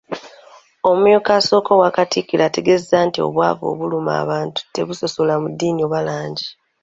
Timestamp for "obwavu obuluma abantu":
3.27-4.59